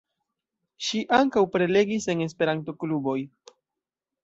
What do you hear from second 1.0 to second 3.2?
ankaŭ prelegis en Esperanto-kluboj.